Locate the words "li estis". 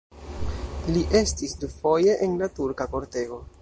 0.95-1.55